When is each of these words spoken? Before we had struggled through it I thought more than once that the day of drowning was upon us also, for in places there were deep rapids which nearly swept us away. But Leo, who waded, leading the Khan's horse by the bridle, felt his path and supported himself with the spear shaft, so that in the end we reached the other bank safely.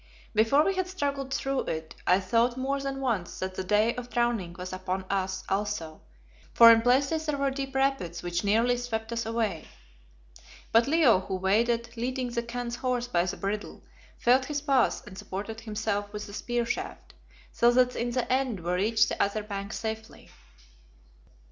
Before 0.33 0.65
we 0.65 0.73
had 0.73 0.87
struggled 0.87 1.31
through 1.31 1.59
it 1.65 1.93
I 2.07 2.19
thought 2.19 2.57
more 2.57 2.81
than 2.81 3.01
once 3.01 3.37
that 3.37 3.53
the 3.53 3.63
day 3.63 3.93
of 3.93 4.09
drowning 4.09 4.55
was 4.57 4.73
upon 4.73 5.03
us 5.11 5.43
also, 5.47 6.01
for 6.55 6.71
in 6.71 6.81
places 6.81 7.27
there 7.27 7.37
were 7.37 7.51
deep 7.51 7.75
rapids 7.75 8.23
which 8.23 8.43
nearly 8.43 8.77
swept 8.77 9.13
us 9.13 9.27
away. 9.27 9.67
But 10.71 10.87
Leo, 10.87 11.19
who 11.19 11.35
waded, 11.35 11.95
leading 11.97 12.31
the 12.31 12.41
Khan's 12.41 12.77
horse 12.77 13.07
by 13.07 13.25
the 13.27 13.37
bridle, 13.37 13.83
felt 14.17 14.45
his 14.45 14.61
path 14.61 15.05
and 15.05 15.15
supported 15.15 15.61
himself 15.61 16.11
with 16.11 16.25
the 16.25 16.33
spear 16.33 16.65
shaft, 16.65 17.13
so 17.51 17.69
that 17.69 17.95
in 17.95 18.09
the 18.09 18.25
end 18.33 18.61
we 18.61 18.71
reached 18.71 19.09
the 19.09 19.21
other 19.21 19.43
bank 19.43 19.71
safely. 19.71 20.31